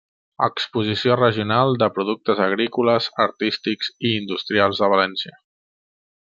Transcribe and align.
Exposició 0.45 1.17
Regional 1.19 1.75
de 1.83 1.89
productes 1.97 2.41
agrícoles, 2.47 3.11
artístics 3.27 3.93
i 4.11 4.17
industrials 4.25 4.85
de 4.85 4.93
València. 4.97 5.39